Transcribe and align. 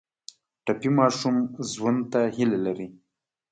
ټپي 0.65 0.89
ماشوم 0.97 1.35
ژوند 1.71 2.01
ته 2.11 2.21
هیله 2.35 2.59
لري. 2.65 2.87